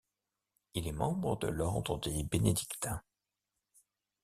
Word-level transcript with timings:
Il 0.73 0.87
est 0.87 0.91
membre 0.93 1.37
de 1.37 1.47
l'ordre 1.47 1.99
des 1.99 2.23
Bénédictins. 2.23 3.03